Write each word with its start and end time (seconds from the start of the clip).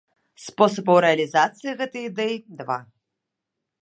Спосабаў 0.43 0.97
рэалізацыі 1.05 1.77
гэтай 1.83 2.03
ідэі 2.09 2.35
два. 2.63 2.79